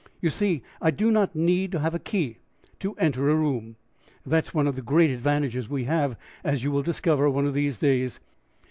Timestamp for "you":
0.19-0.31, 6.63-6.71